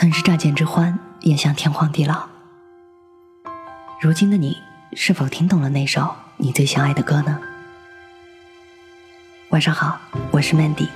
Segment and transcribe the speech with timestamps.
[0.00, 2.28] 曾是乍见之欢，也像天荒地老。
[4.00, 4.56] 如今的你，
[4.92, 7.40] 是否听懂了那首你最想爱的歌呢？
[9.48, 9.98] 晚上好，
[10.30, 10.86] 我是 Mandy。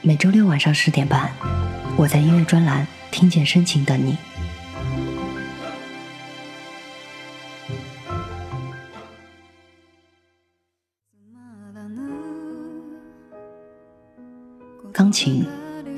[0.00, 1.30] 每周六晚上十点半，
[1.96, 4.18] 我在音乐专栏听见深情的你。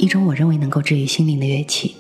[0.07, 1.97] 一种我认为能够治愈心灵的乐器。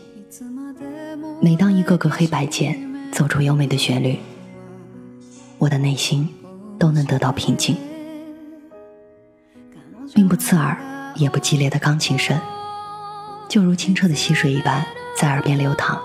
[1.42, 4.16] 每当一个个黑白键奏出优美的旋律，
[5.58, 6.28] 我的内心
[6.78, 7.76] 都能得到平静。
[10.14, 10.78] 并不刺耳，
[11.16, 12.40] 也不激烈的钢琴声，
[13.48, 14.86] 就如清澈的溪水一般
[15.18, 15.98] 在耳边流淌；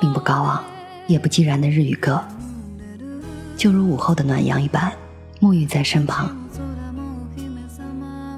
[0.00, 0.62] 并不高昂，
[1.08, 2.22] 也不寂然的日语歌，
[3.56, 4.92] 就如午后的暖阳一般
[5.40, 6.36] 沐浴在身旁。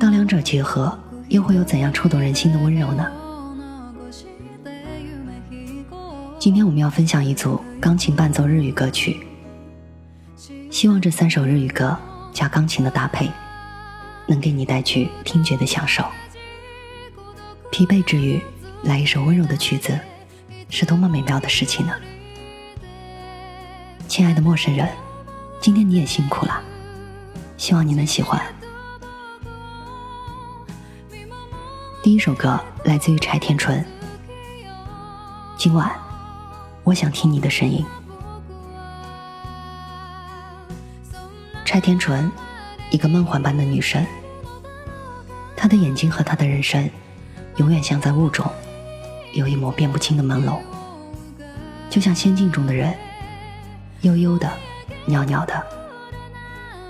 [0.00, 3.06] 当两者结合，又会有怎样触动人心的温柔呢？
[6.39, 9.27] 今天我们要分享一组钢琴伴奏日语歌曲，
[10.70, 11.97] 希望这三首日语歌
[12.33, 13.30] 加钢琴的搭配，
[14.27, 16.03] 能给你带去听觉的享受。
[17.70, 18.41] 疲惫之余，
[18.84, 19.98] 来一首温柔的曲子，
[20.70, 21.92] 是多么美妙的事情呢？
[24.06, 24.88] 亲爱的陌生人，
[25.60, 26.62] 今天你也辛苦了，
[27.58, 28.41] 希望你能喜欢。
[32.00, 33.84] 第一首歌来自于柴田纯。
[35.56, 35.92] 今晚，
[36.84, 37.84] 我想听你的声音。
[41.64, 42.30] 柴田纯，
[42.91, 44.06] 一个梦幻般的女神。
[45.56, 46.88] 她的眼睛和她的人生，
[47.56, 48.48] 永远像在雾中，
[49.32, 50.60] 有一抹辨不清的朦胧，
[51.91, 52.96] 就像仙境中的人，
[54.02, 54.48] 悠悠的，
[55.04, 55.66] 袅袅的，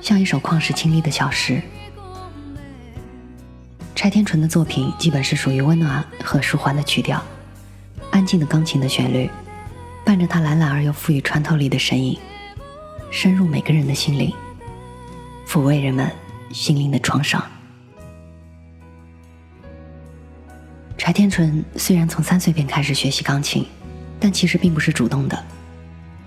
[0.02, 1.62] 像一首旷世清丽的小诗。
[4.08, 7.22] 柴田纯的作品基本是属于温暖和舒缓的曲调，
[8.10, 9.28] 安静的钢琴的旋律，
[10.02, 12.18] 伴着他懒懒而又富于穿透力的声音，
[13.10, 14.32] 深入每个人的心灵，
[15.46, 16.10] 抚慰人们
[16.54, 17.44] 心灵的创伤。
[20.96, 23.66] 柴田纯虽然从三岁便开始学习钢琴，
[24.18, 25.44] 但其实并不是主动的，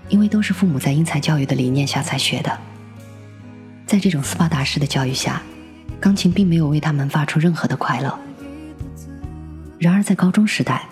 [0.07, 2.59] 因为都是父母在因材教育的理念下才学的。
[3.87, 5.41] 在这种斯巴达式的教育下。
[6.01, 8.19] 钢琴并没有为他们发出任何的快乐。
[9.77, 10.87] 然而，在高中时代，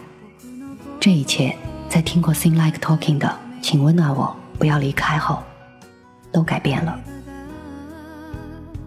[0.99, 1.57] 这一切
[1.89, 5.41] 在听过《Sing Like Talking》的“请温暖我，不要离开”后，
[6.31, 6.99] 都改变了。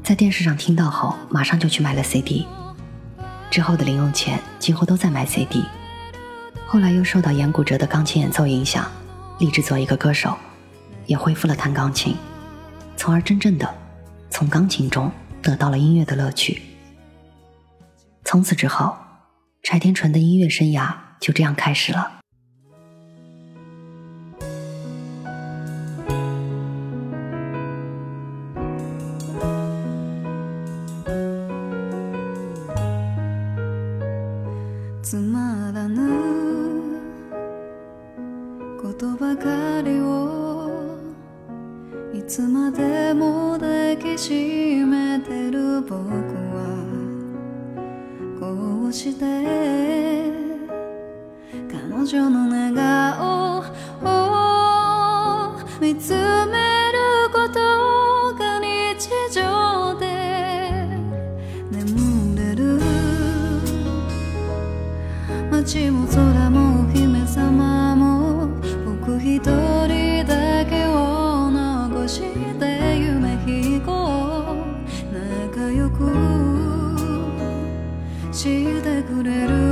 [0.04, 2.46] 在电视上听到后，马上就去买了 CD。
[3.50, 5.64] 之后的零用钱几乎都在买 CD。
[6.68, 8.86] 后来又受到严骨哲的钢琴演奏影响，
[9.40, 10.36] 立志做一个歌手，
[11.06, 12.16] 也恢复了弹钢琴，
[12.96, 13.68] 从而真正的
[14.30, 15.10] 从钢琴中。
[15.42, 16.62] 得到了音乐的乐趣。
[18.24, 18.96] 从此之后，
[19.62, 22.21] 柴天纯的音乐生涯就这样开始了。
[65.64, 68.48] 街も空もお姫様も
[68.84, 72.20] 僕一人だけを残し
[72.58, 74.56] て夢飛行
[75.12, 76.10] 仲良く
[78.32, 79.71] してくれる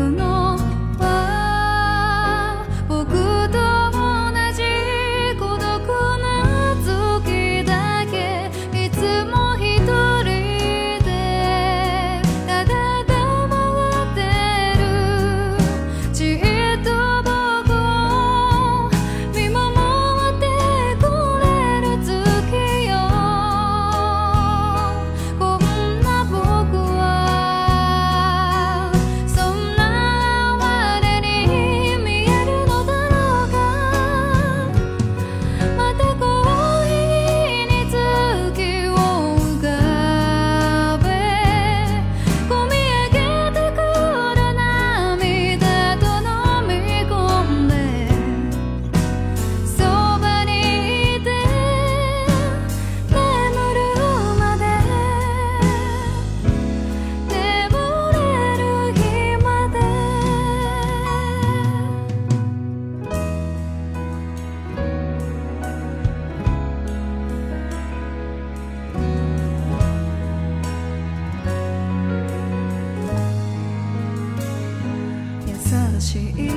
[76.10, 76.49] 情一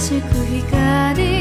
[0.00, 1.39] しく光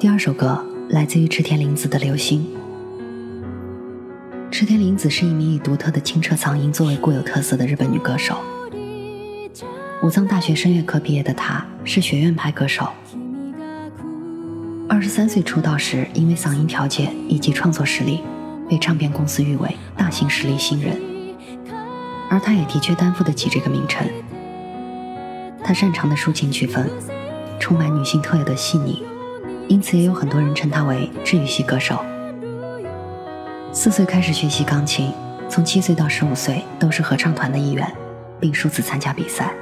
[0.00, 2.46] 第二首歌来自于池田玲子的《流星》。
[4.48, 8.36] 池田玲子是一名以独特的清澈嗓音作为固有特色的日本女歌手。
[10.04, 12.86] 武藏大学声乐科毕业的她，是学院派歌手。
[14.88, 18.20] 二十三岁出道时，因为嗓音条件以及创作实力，
[18.70, 20.96] 被唱片公司誉为大型实力新人。
[22.30, 24.06] 而她也的确担负得起这个名称。
[25.64, 26.88] 她擅长的抒情曲风。
[27.60, 29.02] 充满女性特有的细腻，
[29.68, 32.02] 因此也有很多人称他为治愈系歌手。
[33.70, 35.12] 四岁开始学习钢琴，
[35.48, 37.86] 从七岁到十五岁都是合唱团的一员，
[38.40, 39.52] 并数次参加比赛。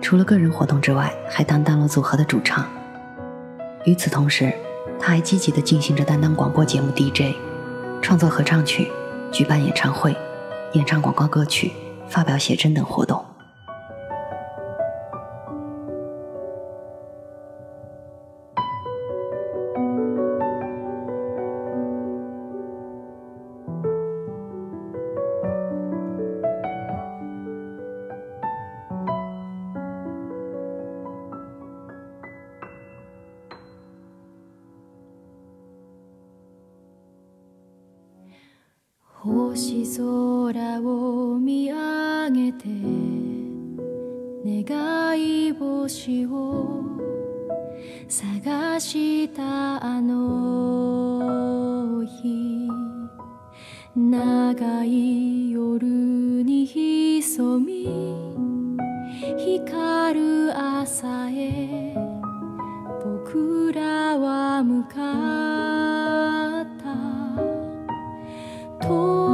[0.00, 2.64] 除了个人活动之外，还担当了组合的主唱。
[3.84, 4.52] 与此同时，
[5.00, 7.36] 他还积极地进行着担当广播节目 DJ，
[8.00, 8.90] 创作合唱曲，
[9.32, 10.16] 举办演唱会，
[10.74, 11.72] 演唱广告歌曲，
[12.08, 13.24] 发表写真等活动。
[44.44, 46.82] 願い星を
[48.08, 52.68] 探したあの日
[53.96, 57.86] 長い夜に潜み
[59.38, 61.94] 光る朝へ
[63.02, 66.66] 僕らは向かっ
[68.78, 69.33] た。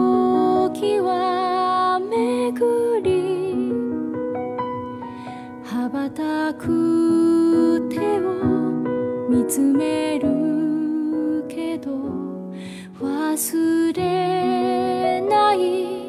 [6.54, 8.34] く手を
[9.28, 11.90] 見つめるけど
[13.00, 15.99] 忘れない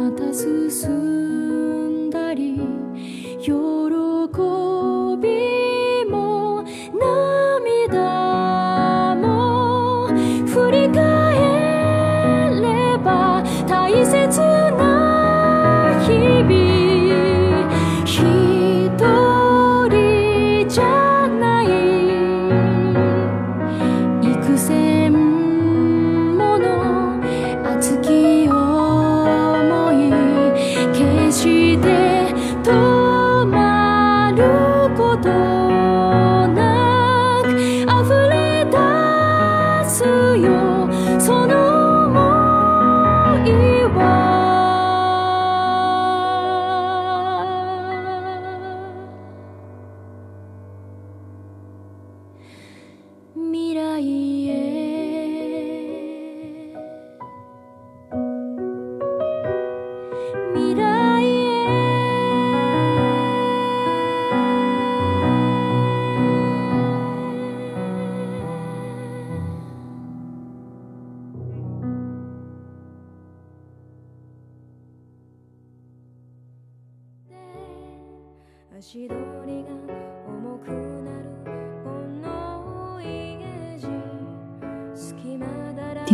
[0.00, 2.58] また進んだり
[3.38, 3.50] 喜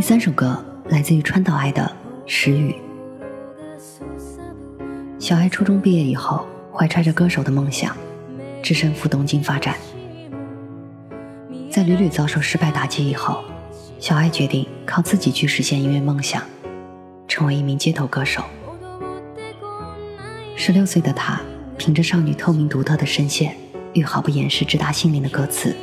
[0.09, 1.83] 三首歌来自于川岛爱的
[2.31, 2.73] 《时雨》。
[5.19, 7.97] 小爱初中毕业以后，怀揣着歌手的梦想，
[8.63, 9.75] 只身赴东京发展。
[11.69, 13.43] 在屡屡遭受失败打击以后，
[13.99, 16.41] 小爱决定靠自己去实现音乐梦想，
[17.27, 18.45] 成为一名街头歌手。
[20.55, 21.41] 十六岁的她。
[21.77, 23.57] 凭着少女透明独特的声线
[23.93, 25.75] 与毫不掩饰直达心灵的歌词，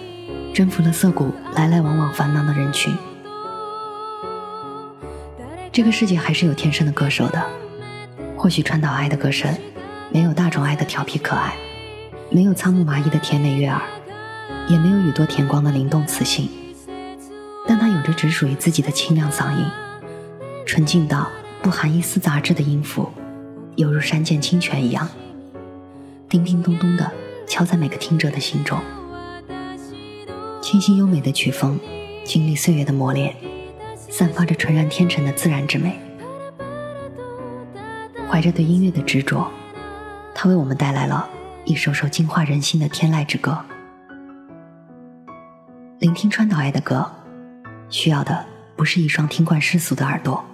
[0.53, 2.95] 征服了涩谷来来往往繁忙的人群。
[5.73, 7.43] 这个世界还是有天生的歌手的，
[8.37, 9.51] 或许川岛爱的歌声
[10.11, 11.55] 没有大众爱的调皮可爱，
[12.29, 13.81] 没有仓木麻衣的甜美悦耳，
[14.69, 16.47] 也没有宇多田光的灵动磁性，
[17.67, 19.65] 但它有着只属于自己的清亮嗓音，
[20.63, 21.27] 纯净到
[21.63, 23.09] 不含一丝杂质的音符，
[23.75, 25.09] 犹如山涧清泉一样。
[26.29, 27.11] 叮叮咚咚的
[27.47, 28.79] 敲在每个听者的心中，
[30.61, 31.79] 清新优美的曲风，
[32.23, 33.35] 经历岁月的磨练，
[34.15, 35.99] 散发着纯然天成的自然之美。
[38.29, 39.51] 怀着对音乐的执着，
[40.35, 41.27] 他为我们带来了
[41.65, 43.59] 一首首净化人心的天籁之歌。
[45.97, 47.11] 聆听川岛爱的歌，
[47.89, 48.45] 需要的
[48.75, 50.45] 不是一双听惯世俗的耳朵，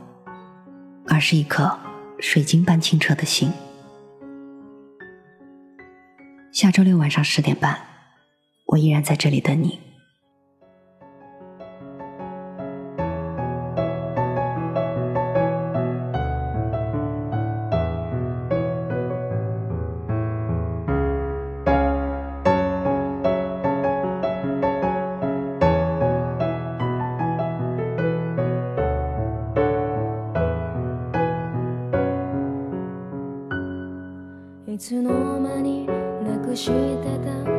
[1.09, 1.77] 而是一颗
[2.21, 3.51] 水晶般清澈的心。
[6.53, 7.77] 下周六晚上十点半，
[8.67, 9.88] 我依然在这里等你。
[34.79, 37.58] つの間になくしてた。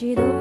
[0.00, 0.37] 思い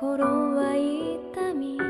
[0.00, 1.89] 心は痛み